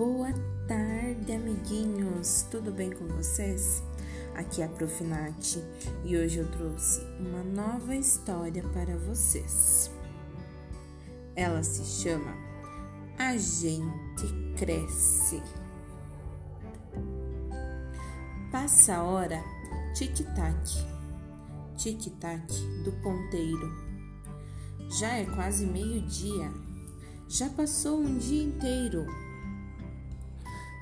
Boa 0.00 0.32
tarde, 0.66 1.30
amiguinhos! 1.30 2.46
Tudo 2.50 2.72
bem 2.72 2.90
com 2.90 3.06
vocês? 3.08 3.82
Aqui 4.34 4.62
é 4.62 4.64
a 4.64 4.68
Profinati 4.70 5.62
e 6.02 6.16
hoje 6.16 6.38
eu 6.38 6.50
trouxe 6.52 7.02
uma 7.18 7.44
nova 7.44 7.94
história 7.94 8.62
para 8.72 8.96
vocês. 8.96 9.90
Ela 11.36 11.62
se 11.62 11.84
chama 11.84 12.34
A 13.18 13.36
Gente 13.36 14.54
Cresce. 14.56 15.42
Passa 18.50 18.94
a 18.94 19.02
hora, 19.02 19.44
tic-tac, 19.94 20.82
tic-tac 21.76 22.50
do 22.84 22.92
ponteiro. 23.02 23.70
Já 24.98 25.18
é 25.18 25.26
quase 25.26 25.66
meio-dia, 25.66 26.50
já 27.28 27.50
passou 27.50 28.00
um 28.00 28.16
dia 28.16 28.44
inteiro. 28.44 29.04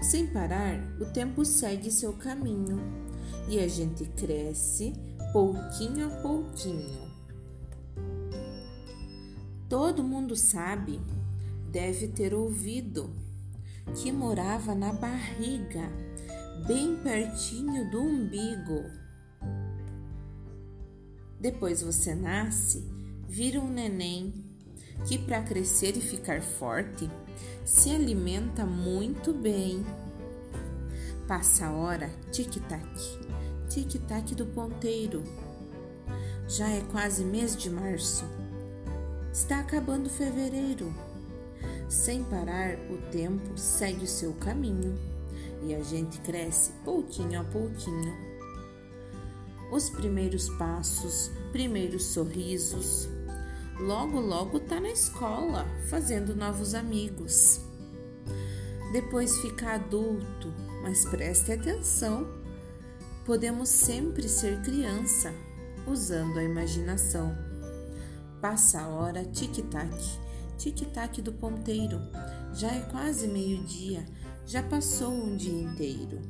Sem 0.00 0.28
parar, 0.28 0.78
o 1.00 1.06
tempo 1.06 1.44
segue 1.44 1.90
seu 1.90 2.12
caminho 2.12 2.78
e 3.48 3.58
a 3.58 3.66
gente 3.66 4.04
cresce 4.04 4.92
pouquinho 5.32 6.06
a 6.06 6.22
pouquinho. 6.22 7.08
Todo 9.68 10.04
mundo 10.04 10.36
sabe, 10.36 11.00
deve 11.70 12.08
ter 12.08 12.32
ouvido, 12.32 13.10
que 13.96 14.12
morava 14.12 14.74
na 14.74 14.92
barriga, 14.92 15.90
bem 16.66 16.96
pertinho 17.02 17.90
do 17.90 18.00
umbigo. 18.00 18.84
Depois 21.40 21.82
você 21.82 22.14
nasce, 22.14 22.88
vira 23.28 23.60
um 23.60 23.68
neném 23.68 24.47
que, 25.06 25.18
para 25.18 25.42
crescer 25.42 25.96
e 25.96 26.00
ficar 26.00 26.42
forte, 26.42 27.10
se 27.64 27.90
alimenta 27.90 28.64
muito 28.64 29.32
bem. 29.32 29.84
Passa 31.26 31.66
a 31.66 31.72
hora, 31.72 32.10
tic-tac, 32.32 32.88
tic-tac 33.68 34.34
do 34.34 34.46
ponteiro. 34.46 35.22
Já 36.48 36.68
é 36.70 36.80
quase 36.90 37.24
mês 37.24 37.56
de 37.56 37.68
março. 37.68 38.24
Está 39.32 39.60
acabando 39.60 40.08
fevereiro. 40.08 40.92
Sem 41.88 42.24
parar, 42.24 42.78
o 42.90 42.98
tempo 43.10 43.56
segue 43.56 44.04
o 44.04 44.08
seu 44.08 44.32
caminho 44.34 44.98
e 45.62 45.74
a 45.74 45.82
gente 45.82 46.18
cresce 46.20 46.72
pouquinho 46.84 47.40
a 47.40 47.44
pouquinho. 47.44 48.16
Os 49.70 49.90
primeiros 49.90 50.48
passos, 50.50 51.30
primeiros 51.52 52.04
sorrisos, 52.06 53.08
logo 53.80 54.20
logo 54.20 54.60
tá 54.60 54.80
na 54.80 54.90
escola, 54.90 55.66
fazendo 55.88 56.34
novos 56.34 56.74
amigos. 56.74 57.60
Depois 58.92 59.38
fica 59.38 59.74
adulto, 59.74 60.52
mas 60.82 61.04
preste 61.04 61.52
atenção. 61.52 62.26
Podemos 63.24 63.68
sempre 63.68 64.28
ser 64.28 64.62
criança, 64.62 65.32
usando 65.86 66.38
a 66.38 66.44
imaginação. 66.44 67.36
Passa 68.40 68.80
a 68.80 68.88
hora 68.88 69.24
tic-tac, 69.24 69.94
tic-tac 70.56 71.20
do 71.20 71.32
ponteiro. 71.32 72.00
Já 72.54 72.72
é 72.72 72.80
quase 72.90 73.28
meio-dia, 73.28 74.06
já 74.46 74.62
passou 74.62 75.12
um 75.12 75.36
dia 75.36 75.62
inteiro. 75.62 76.20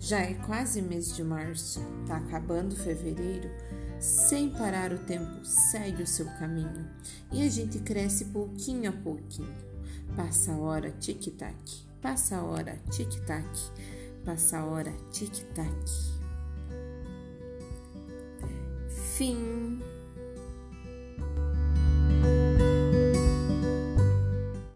Já 0.00 0.20
é 0.20 0.34
quase 0.34 0.82
mês 0.82 1.14
de 1.14 1.22
março, 1.22 1.80
tá 2.06 2.16
acabando 2.16 2.74
fevereiro. 2.74 3.50
Sem 4.00 4.50
parar 4.50 4.92
o 4.92 4.98
tempo, 4.98 5.44
segue 5.44 6.04
o 6.04 6.06
seu 6.06 6.26
caminho 6.38 6.88
e 7.32 7.44
a 7.44 7.50
gente 7.50 7.80
cresce 7.80 8.26
pouquinho 8.26 8.90
a 8.90 8.92
pouquinho. 8.92 9.54
Passa 10.14 10.52
a 10.52 10.56
hora, 10.56 10.90
tic-tac, 10.92 11.84
passa 12.00 12.36
a 12.36 12.44
hora, 12.44 12.78
tic-tac, 12.90 13.46
passa 14.24 14.58
a 14.58 14.64
hora, 14.64 14.92
tic-tac. 15.10 15.68
Fim. 19.16 19.80